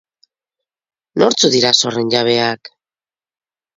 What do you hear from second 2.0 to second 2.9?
jabeak?